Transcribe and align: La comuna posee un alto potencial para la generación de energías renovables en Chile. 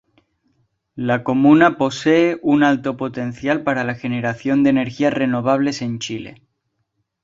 La 0.95 1.23
comuna 1.23 1.77
posee 1.77 2.39
un 2.41 2.63
alto 2.63 2.97
potencial 2.97 3.61
para 3.61 3.83
la 3.83 3.93
generación 3.93 4.63
de 4.63 4.71
energías 4.71 5.13
renovables 5.13 5.83
en 5.83 5.99
Chile. 5.99 6.41